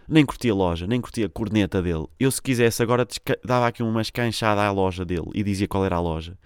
[0.07, 3.07] nem curti a loja, nem curti a corneta dele, eu se quisesse agora
[3.43, 6.37] dava aqui uma escanchada à loja dele e dizia qual era a loja.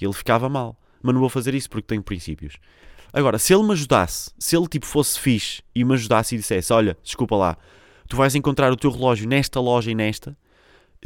[0.00, 0.78] E ele ficava mal.
[1.02, 2.58] Mas não vou fazer isso porque tenho princípios.
[3.12, 6.72] Agora, se ele me ajudasse, se ele tipo fosse fixe e me ajudasse e dissesse:
[6.72, 7.58] Olha, desculpa lá,
[8.12, 10.36] tu vais encontrar o teu relógio nesta loja e nesta,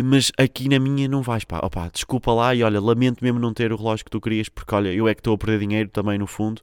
[0.03, 3.55] mas aqui na minha não vais, pá, opá, desculpa lá e olha, lamento mesmo não
[3.55, 5.89] ter o relógio que tu querias, porque olha, eu é que estou a perder dinheiro
[5.89, 6.61] também no fundo.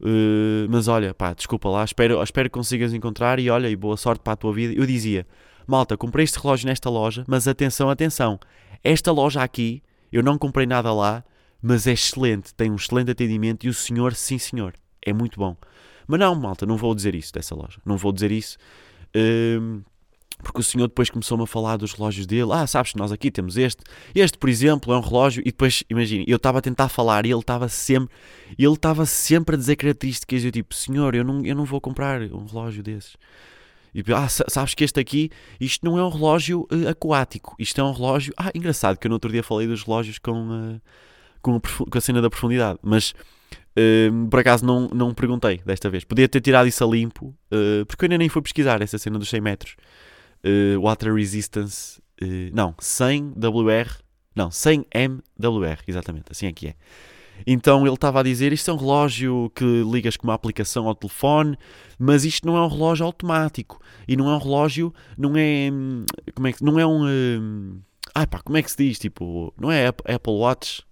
[0.00, 3.96] Uh, mas olha, pá, desculpa lá, espero, espero que consigas encontrar e olha, e boa
[3.96, 4.72] sorte para a tua vida.
[4.74, 5.26] Eu dizia,
[5.66, 8.38] malta, comprei este relógio nesta loja, mas atenção, atenção,
[8.84, 9.82] esta loja aqui,
[10.12, 11.24] eu não comprei nada lá,
[11.60, 15.56] mas é excelente, tem um excelente atendimento e o senhor, sim senhor, é muito bom.
[16.06, 18.56] Mas não, malta, não vou dizer isso dessa loja, não vou dizer isso.
[19.14, 19.82] Uh,
[20.44, 22.52] porque o senhor depois começou-me a falar dos relógios dele.
[22.52, 23.82] Ah, sabes que nós aqui temos este.
[24.14, 25.40] Este, por exemplo, é um relógio.
[25.40, 28.14] E depois, imagine, eu estava a tentar falar e ele estava sempre,
[28.58, 30.44] ele estava sempre a dizer características.
[30.44, 33.16] Eu tipo, senhor, eu não, eu não vou comprar um relógio desses.
[33.94, 37.54] E ah, sabes que este aqui, isto não é um relógio uh, aquático.
[37.58, 38.34] Isto é um relógio.
[38.36, 40.80] Ah, engraçado que eu no outro dia falei dos relógios com, uh,
[41.40, 42.78] com, a, com a cena da profundidade.
[42.82, 43.14] Mas
[43.76, 46.04] Uh, por acaso não, não perguntei desta vez.
[46.04, 49.18] Podia ter tirado isso a limpo, uh, porque eu ainda nem fui pesquisar essa cena
[49.18, 49.76] dos 100 metros
[50.44, 53.90] uh, Water Resistance, uh, não, 100 WR,
[54.34, 56.74] não, 100 MWR, exatamente, assim é que é.
[57.44, 60.94] Então ele estava a dizer: Isto é um relógio que ligas com uma aplicação ao
[60.94, 61.58] telefone,
[61.98, 63.80] mas isto não é um relógio automático.
[64.06, 65.68] E não é um relógio, não é.
[66.32, 66.62] Como é que.
[66.62, 67.80] Não é um.
[68.14, 69.00] Ah, pá, como é que se diz?
[69.00, 70.84] Tipo, não é Apple Watch?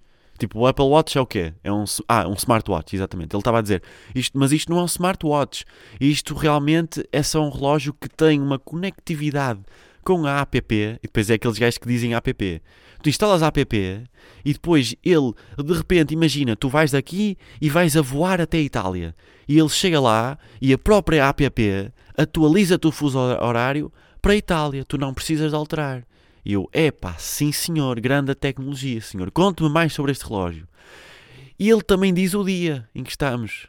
[0.43, 1.55] Tipo, o Apple Watch é o quê?
[1.63, 3.33] É um, ah, um smartwatch, exatamente.
[3.33, 3.81] Ele estava a dizer,
[4.13, 5.65] isto, mas isto não é um smartwatch.
[6.01, 9.61] Isto realmente é só um relógio que tem uma conectividade
[10.03, 12.61] com a app, e depois é aqueles gajos que dizem app.
[13.01, 14.05] Tu instalas a app
[14.45, 15.33] e depois ele,
[15.65, 19.15] de repente, imagina, tu vais daqui e vais a voar até a Itália.
[19.47, 24.85] E ele chega lá e a própria app atualiza-te o fuso horário para a Itália.
[24.85, 26.05] Tu não precisas de alterar.
[26.45, 29.31] E eu, epá, sim senhor, grande tecnologia, senhor.
[29.31, 30.67] Conte-me mais sobre este relógio.
[31.59, 33.69] E ele também diz o dia em que estamos.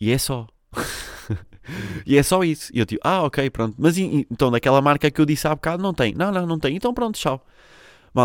[0.00, 0.46] E é só.
[2.06, 2.70] e é só isso.
[2.72, 3.74] E eu tipo, ah, ok, pronto.
[3.78, 6.14] Mas então daquela marca que eu disse há bocado não tem.
[6.14, 6.76] Não, não, não tem.
[6.76, 7.44] Então pronto, tchau.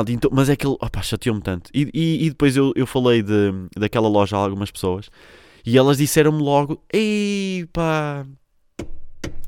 [0.09, 1.71] Então, mas é que ele, opá, chateou-me tanto.
[1.73, 5.09] E, e, e, depois eu, eu falei de, daquela loja a algumas pessoas
[5.65, 8.25] e elas disseram-me logo: Ei pá,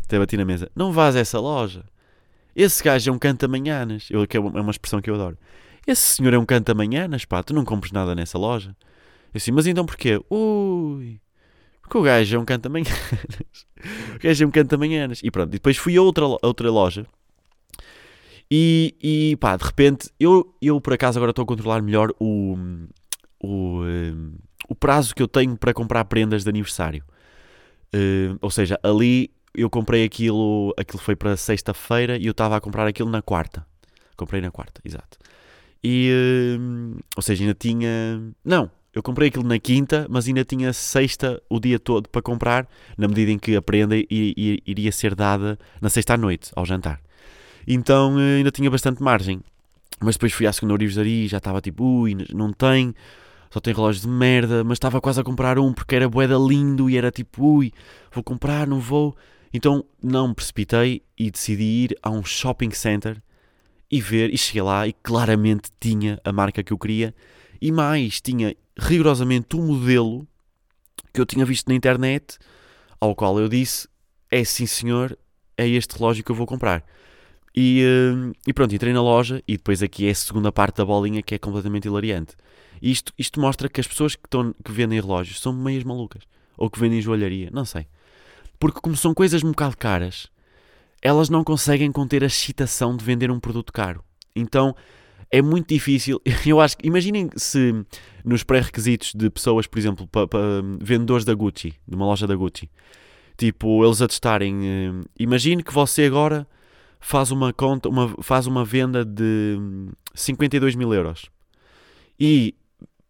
[0.03, 1.83] até bati na mesa, não vás a essa loja.
[2.59, 4.09] Esse gajo é um canta-manhanas.
[4.09, 5.37] Eu, que é uma expressão que eu adoro.
[5.87, 7.41] Esse senhor é um canta-manhanas, pá.
[7.41, 8.75] Tu não compres nada nessa loja.
[9.33, 10.19] Eu assim, mas então porquê?
[10.29, 11.21] Ui.
[11.81, 12.99] Porque o gajo é um canta-manhanas.
[14.13, 15.21] o gajo é um canta-manhanas.
[15.23, 15.51] E pronto.
[15.51, 17.05] E depois fui a outra, outra loja.
[18.51, 22.57] E, e pá, de repente, eu, eu por acaso agora estou a controlar melhor o,
[23.39, 24.33] o, um,
[24.67, 27.05] o prazo que eu tenho para comprar prendas de aniversário.
[27.95, 32.61] Uh, ou seja, ali eu comprei aquilo, aquilo foi para sexta-feira e eu estava a
[32.61, 33.65] comprar aquilo na quarta.
[34.15, 35.17] Comprei na quarta, exato.
[35.83, 36.11] E,
[36.57, 38.21] uh, ou seja, ainda tinha.
[38.43, 42.67] Não, eu comprei aquilo na quinta, mas ainda tinha sexta o dia todo para comprar,
[42.97, 46.99] na medida em que a prenda iria ser dada na sexta à noite, ao jantar.
[47.67, 49.41] Então uh, ainda tinha bastante margem.
[50.01, 52.93] Mas depois fui à segunda orivesaria e já estava tipo, ui, não tem
[53.49, 56.89] só tem relógios de merda, mas estava quase a comprar um porque era boeda lindo
[56.89, 57.73] e era tipo, ui,
[58.11, 59.15] vou comprar, não vou.
[59.53, 63.21] Então não me precipitei e decidi ir a um shopping center
[63.91, 67.13] e ver, e cheguei lá e claramente tinha a marca que eu queria
[67.61, 70.27] e mais, tinha rigorosamente o modelo
[71.13, 72.37] que eu tinha visto na internet,
[72.99, 73.87] ao qual eu disse:
[74.31, 75.17] é sim senhor,
[75.57, 76.83] é este relógio que eu vou comprar.
[77.55, 80.85] E, uh, e pronto, entrei na loja e depois aqui é a segunda parte da
[80.85, 82.35] bolinha que é completamente hilariante.
[82.81, 86.23] isto, isto mostra que as pessoas que, estão, que vendem relógios são meias malucas.
[86.55, 87.87] Ou que vendem joalharia, não sei.
[88.59, 90.27] Porque como são coisas um bocado caras,
[91.01, 94.03] elas não conseguem conter a excitação de vender um produto caro.
[94.35, 94.75] Então
[95.31, 96.21] é muito difícil.
[96.45, 97.73] Eu acho que imaginem se
[98.23, 100.09] nos pré-requisitos de pessoas, por exemplo,
[100.81, 102.69] vendedores da Gucci, de uma loja da Gucci,
[103.37, 104.67] tipo, eles atestarem.
[104.67, 106.47] Eh, imagine que você agora
[106.99, 109.57] faz uma conta, uma, faz uma venda de
[110.13, 111.29] 52 mil euros
[112.19, 112.53] e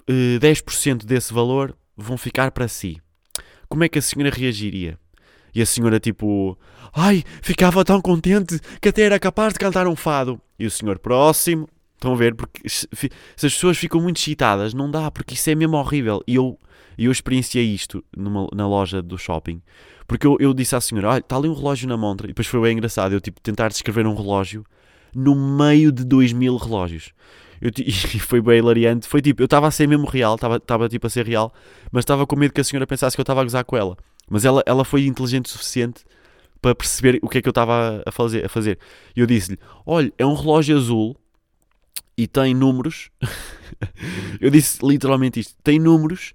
[0.07, 3.01] eh, 10% desse valor vão ficar para si.
[3.67, 4.99] Como é que a senhora reagiria?
[5.53, 6.57] E a senhora, tipo,
[6.93, 10.39] ai, ficava tão contente que até era capaz de cantar um fado.
[10.57, 12.35] E o senhor, próximo, estão a ver?
[12.35, 12.87] Porque se,
[13.35, 16.21] as pessoas ficam muito excitadas, não dá, porque isso é mesmo horrível.
[16.27, 16.57] E eu,
[16.97, 19.61] eu experienciei isto numa, na loja do shopping.
[20.07, 22.27] Porque eu, eu disse à senhora, olha, está ali um relógio na montra.
[22.27, 24.65] E depois foi bem engraçado, eu tipo, tentar descrever um relógio
[25.15, 27.11] no meio de 2 mil relógios.
[27.61, 29.07] Eu, e foi bem hilariante.
[29.07, 31.53] Foi tipo, eu estava a ser mesmo real, estava tipo a ser real,
[31.91, 33.97] mas estava com medo que a senhora pensasse que eu estava a gozar com ela.
[34.29, 36.03] Mas ela, ela foi inteligente o suficiente
[36.61, 38.45] para perceber o que é que eu estava a fazer.
[38.45, 38.77] A fazer.
[39.15, 41.17] E eu disse-lhe: Olha, é um relógio azul
[42.17, 43.09] e tem números.
[44.41, 46.33] eu disse literalmente isto: tem números,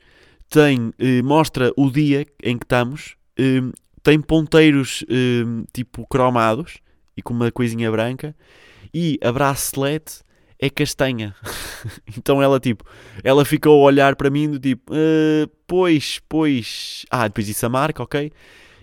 [0.49, 3.61] tem, eh, mostra o dia em que estamos, eh,
[4.03, 6.79] tem ponteiros eh, tipo cromados
[7.17, 8.35] e com uma coisinha branca,
[8.93, 10.23] e a bracelete
[10.65, 11.35] é castanha.
[12.17, 12.85] então ela tipo,
[13.23, 17.69] ela ficou a olhar para mim do tipo, uh, pois, pois, ah, depois disse a
[17.69, 18.33] marca, ok?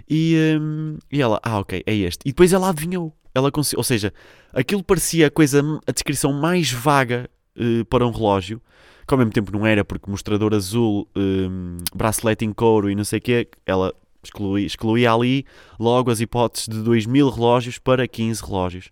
[0.07, 2.19] E, um, e ela, ah, ok, é este.
[2.25, 3.15] E depois ela adivinhou.
[3.33, 4.13] Ela ou seja,
[4.53, 8.61] aquilo parecia a coisa, a descrição mais vaga uh, para um relógio,
[9.07, 13.05] que ao mesmo tempo não era, porque mostrador azul, um, bracelete em couro e não
[13.05, 15.45] sei o quê, ela excluía, excluía ali
[15.79, 18.91] logo as hipóteses de 2 mil relógios para 15 relógios.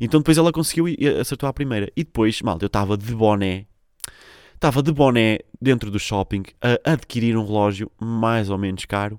[0.00, 1.90] Então depois ela conseguiu e acertou a primeira.
[1.96, 3.66] E depois, mal, eu estava de boné,
[4.54, 9.18] estava de boné dentro do shopping a adquirir um relógio mais ou menos caro.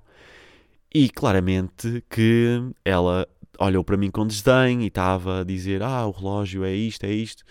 [0.92, 3.26] E claramente que ela
[3.58, 7.12] olhou para mim com desdém e estava a dizer: Ah, o relógio é isto, é
[7.12, 7.44] isto.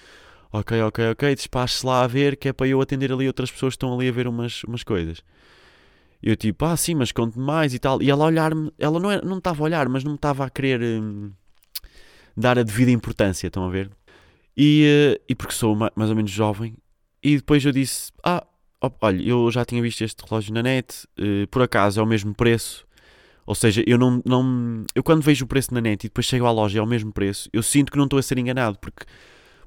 [0.51, 3.73] Ok, ok, ok, despache-se lá a ver que é para eu atender ali outras pessoas
[3.73, 5.21] que estão ali a ver umas, umas coisas.
[6.21, 8.01] Eu tipo, ah sim, mas conte mais e tal.
[8.01, 10.49] E ela olhar-me, ela não, era, não estava a olhar, mas não me estava a
[10.49, 11.31] querer hum,
[12.39, 13.89] dar a devida importância, estão a ver?
[14.55, 16.75] E, uh, e porque sou mais ou menos jovem.
[17.21, 18.45] E depois eu disse, ah,
[19.01, 22.33] olha, eu já tinha visto este relógio na net, uh, por acaso é o mesmo
[22.33, 22.85] preço.
[23.45, 24.85] Ou seja, eu não, não.
[24.93, 26.87] Eu quando vejo o preço na net e depois chego à loja e é o
[26.87, 29.05] mesmo preço, eu sinto que não estou a ser enganado, porque,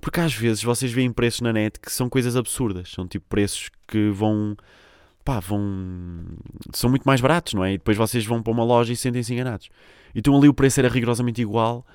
[0.00, 2.90] porque às vezes vocês veem preços na net que são coisas absurdas.
[2.90, 4.56] São tipo preços que vão
[5.24, 5.60] pá, vão.
[6.72, 7.74] são muito mais baratos, não é?
[7.74, 9.68] E depois vocês vão para uma loja e sentem-se enganados.
[10.14, 11.86] Então ali o preço era rigorosamente igual.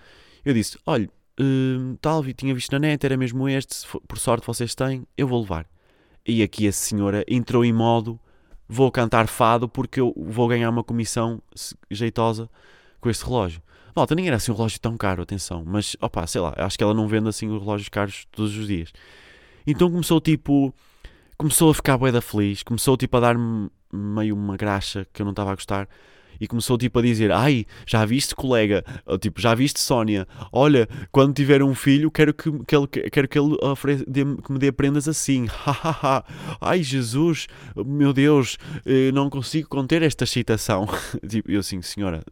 [0.48, 1.10] Eu disse: olha,
[1.42, 5.42] uh, tal, tinha visto na net, era mesmo este, por sorte vocês têm, eu vou
[5.42, 5.68] levar.
[6.26, 8.18] E aqui a senhora entrou em modo:
[8.66, 11.42] vou cantar fado porque eu vou ganhar uma comissão
[11.92, 12.50] jeitosa
[13.02, 13.62] com este relógio.
[13.94, 16.84] Malta, nem era assim um relógio tão caro, atenção, mas opá, sei lá, acho que
[16.84, 18.94] ela não vende assim os relógios caros todos os dias.
[19.66, 20.74] Então começou tipo
[21.38, 25.26] começou a ficar bué da feliz, começou tipo a dar-me meio uma graxa que eu
[25.26, 25.90] não estava a gostar
[26.40, 28.84] e começou tipo a dizer: Ai, já viste, colega?
[29.06, 30.28] Ou, tipo, já viste, Sónia?
[30.52, 33.58] Olha, quando tiver um filho, quero que, que ele, quero que ele
[34.44, 35.48] que me dê prendas assim.
[36.62, 40.88] Ai, Jesus, meu Deus, eh, não consigo conter esta excitação.
[41.28, 42.24] tipo, eu assim, senhora,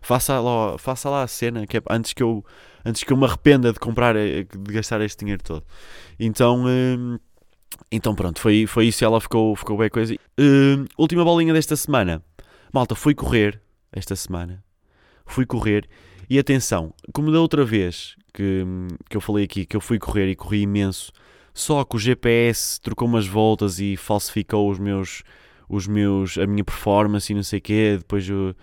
[0.00, 2.44] faça lá, faça lá a cena que é, antes, que eu,
[2.84, 5.64] antes que eu me arrependa de comprar, eh, de gastar este dinheiro todo.
[6.18, 6.64] Então.
[6.66, 7.18] Hum,
[7.90, 10.14] então pronto, foi, foi isso ela ficou, ficou bem coisa.
[10.14, 12.22] Uh, última bolinha desta semana.
[12.72, 13.60] Malta, fui correr
[13.92, 14.62] esta semana.
[15.26, 15.88] Fui correr.
[16.28, 18.64] E atenção, como da outra vez que,
[19.08, 21.10] que eu falei aqui, que eu fui correr e corri imenso,
[21.54, 25.22] só que o GPS trocou umas voltas e falsificou os meus,
[25.68, 27.96] os meus, a minha performance e não sei o quê.
[27.98, 28.54] Depois eu,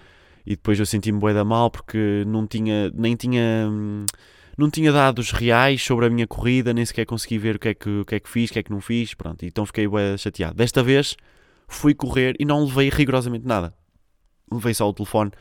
[0.46, 3.70] e depois eu senti-me bué da mal porque não tinha, nem tinha...
[4.58, 7.74] Não tinha dados reais sobre a minha corrida, nem sequer consegui ver o que é
[7.74, 9.86] que, o que, é que fiz, o que é que não fiz, pronto, então fiquei
[9.86, 10.56] bem chateado.
[10.56, 11.18] Desta vez
[11.68, 13.74] fui correr e não levei rigorosamente nada.
[14.52, 15.32] Levei só o telefone,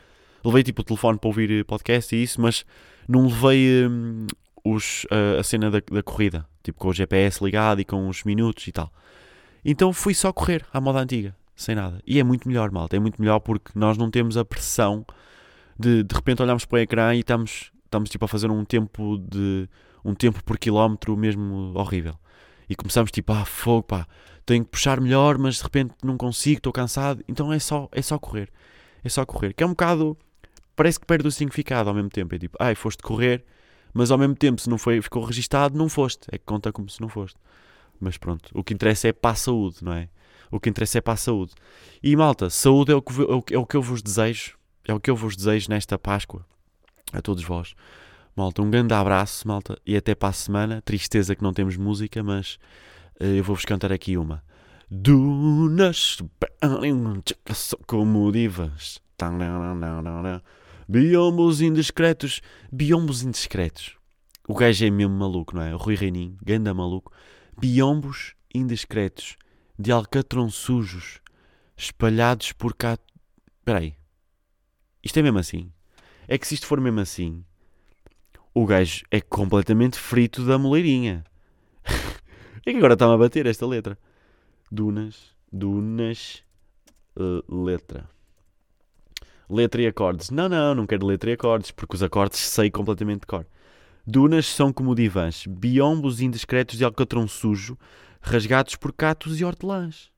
[0.43, 2.65] levei tipo o telefone para ouvir podcast e isso, mas
[3.07, 4.27] não levei hum,
[4.63, 8.23] os, a, a cena da, da corrida, tipo com o GPS ligado e com os
[8.23, 8.91] minutos e tal.
[9.63, 12.01] Então fui só correr à moda antiga, sem nada.
[12.05, 15.05] E é muito melhor, malta, é muito melhor porque nós não temos a pressão
[15.77, 19.17] de de repente olharmos para o ecrã e estamos estamos tipo a fazer um tempo
[19.17, 19.69] de
[20.03, 22.15] um tempo por quilómetro mesmo horrível.
[22.69, 24.07] E começamos tipo, ah, fogo, pá,
[24.45, 27.23] tenho que puxar melhor, mas de repente não consigo, estou cansado.
[27.27, 28.51] Então é só, é só correr.
[29.05, 29.53] É só correr.
[29.53, 30.17] Que é um bocado,
[30.75, 32.33] parece que perde o significado ao mesmo tempo.
[32.33, 33.45] É tipo, ai, foste correr,
[33.93, 36.27] mas ao mesmo tempo, se não foi, ficou registado, não foste.
[36.31, 37.37] É que conta como se não foste.
[37.99, 40.09] Mas pronto, o que interessa é para a saúde, não é?
[40.51, 41.53] O que interessa é para a saúde.
[42.01, 44.57] E malta, saúde é o que, é o que eu vos desejo.
[44.83, 46.45] É o que eu vos desejo nesta Páscoa
[47.13, 47.75] a todos vós.
[48.35, 50.81] Malta, um grande abraço, malta, e até para a semana.
[50.81, 52.55] Tristeza que não temos música, mas
[53.19, 54.43] uh, eu vou-vos cantar aqui uma.
[54.89, 56.19] Dunas
[57.87, 59.01] como divas.
[60.87, 62.41] Biombos indiscretos.
[62.71, 63.97] Biombos indiscretos.
[64.47, 65.73] O gajo é mesmo maluco, não é?
[65.73, 67.11] O Rui Reininho, ganda maluco.
[67.57, 69.37] Biombos indiscretos.
[69.77, 71.19] De alcatrão sujos.
[71.75, 72.97] Espalhados por cá.
[73.59, 73.95] Espera aí.
[75.03, 75.71] Isto é mesmo assim?
[76.27, 77.43] É que se isto for mesmo assim,
[78.53, 81.23] o gajo é completamente frito da moleirinha.
[82.65, 83.97] é que agora está-me a bater esta letra.
[84.75, 86.43] Dunas, Dunas,
[87.15, 88.09] uh, letra.
[89.49, 90.29] Letra e acordes.
[90.31, 93.47] Não, não, não quero letra e acordes, porque os acordes sei completamente de cor.
[94.05, 97.77] Dunas são como divãs, biombos indiscretos de alcatrão sujo,
[98.19, 100.11] rasgados por catos e hortelãs.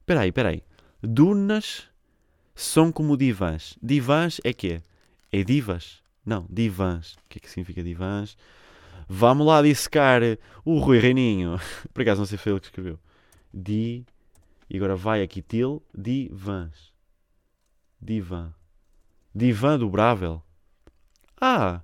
[0.00, 0.62] Espera aí, espera aí.
[1.02, 1.88] Dunas
[2.54, 3.74] são como divãs.
[3.82, 4.82] Divãs é quê?
[5.32, 6.02] É divas?
[6.26, 7.14] Não, divãs.
[7.14, 8.36] O que é que significa divãs?
[9.08, 10.20] Vamos lá dissecar
[10.64, 11.58] o Rui Reininho.
[11.92, 12.98] Por acaso não sei foi ele que escreveu.
[13.52, 14.04] Di.
[14.68, 15.82] E agora vai aqui til.
[15.96, 16.92] Divãs.
[18.00, 18.52] Divã.
[19.34, 20.42] Divã dobrável.
[21.40, 21.82] Ah!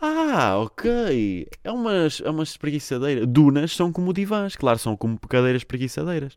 [0.00, 1.48] Ah, ok.
[1.62, 3.26] É umas, é umas espreguiçadeiras.
[3.26, 4.54] Dunas são como divãs.
[4.56, 6.36] Claro, são como cadeiras espreguiçadeiras.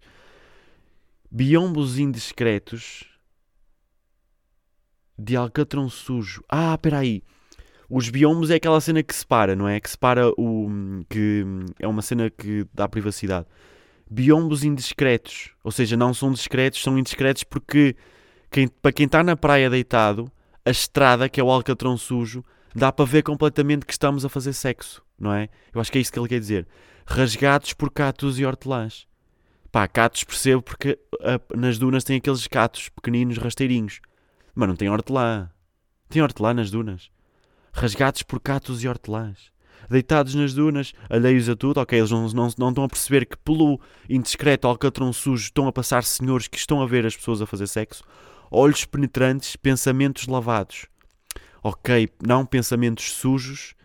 [1.29, 3.05] Biombos indiscretos
[5.17, 6.43] de alcatrão sujo.
[6.47, 7.23] Ah, espera aí.
[7.89, 9.79] Os biombos é aquela cena que separa, não é?
[9.79, 10.69] Que separa o.
[11.09, 11.45] que
[11.79, 13.45] é uma cena que dá privacidade.
[14.09, 15.51] Biombos indiscretos.
[15.63, 17.95] Ou seja, não são discretos, são indiscretos porque
[18.51, 20.29] quem, para quem está na praia deitado,
[20.65, 22.43] a estrada, que é o alcatrão sujo,
[22.75, 25.49] dá para ver completamente que estamos a fazer sexo, não é?
[25.73, 26.67] Eu acho que é isso que ele quer dizer.
[27.05, 29.07] Rasgados por catos e hortelãs.
[29.71, 34.01] Pá, catos percebo porque a, nas dunas tem aqueles catos pequeninos, rasteirinhos.
[34.53, 35.49] Mas não tem hortelã.
[36.09, 37.09] Tem hortelã nas dunas.
[37.77, 39.51] Rasgados por catos e hortelãs.
[39.87, 41.79] Deitados nas dunas, alheios a tudo.
[41.79, 45.71] Ok, eles não, não, não estão a perceber que pelo indiscreto alcatrão sujo estão a
[45.71, 48.03] passar senhores que estão a ver as pessoas a fazer sexo.
[48.49, 50.87] Olhos penetrantes, pensamentos lavados.
[51.61, 53.75] Ok, não pensamentos sujos,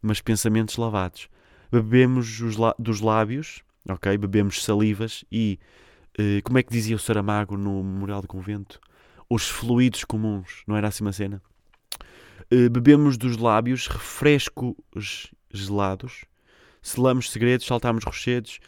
[0.00, 1.28] mas pensamentos lavados.
[1.70, 2.40] Bebemos
[2.78, 4.16] dos lábios, ok?
[4.16, 5.60] Bebemos salivas e,
[6.18, 8.80] uh, como é que dizia o Saramago no Memorial do Convento?
[9.28, 11.42] Os fluidos comuns, não era assim uma cena?
[12.52, 16.26] Uh, bebemos dos lábios refrescos gelados,
[16.82, 18.60] selamos segredos, saltamos rochedos,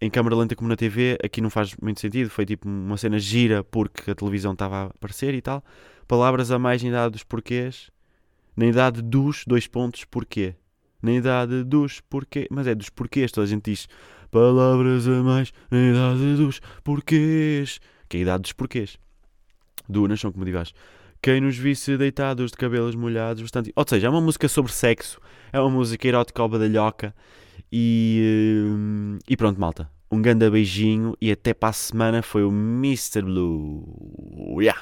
[0.00, 3.18] em câmara lenta como na TV, aqui não faz muito sentido, foi tipo uma cena
[3.18, 5.62] gira porque a televisão estava a aparecer e tal.
[6.08, 7.90] Palavras a mais na idade dos porquês,
[8.56, 10.54] na idade dos dois pontos porquê.
[11.02, 13.86] Na idade dos porquê, mas é dos porquês, toda a gente diz
[14.30, 18.98] palavras a mais na idade dos porquês, que é a idade dos porquês.
[20.18, 20.72] São como divas.
[21.24, 23.72] Quem nos visse deitados de cabelos molhados, bastante.
[23.74, 25.18] Ou seja, é uma música sobre sexo,
[25.50, 27.14] é uma música erótica ao badalhoca.
[27.72, 29.90] E, hum, e pronto, malta.
[30.12, 33.22] Um grande beijinho e até para a semana foi o Mr.
[33.22, 34.60] Blue.
[34.60, 34.78] Yeah!